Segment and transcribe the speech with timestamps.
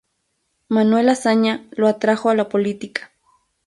[0.67, 3.11] Manuel Azaña lo atrajo a la política.